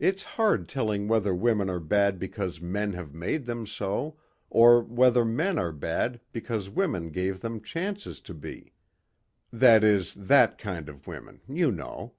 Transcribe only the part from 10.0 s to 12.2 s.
that kind of women, you know."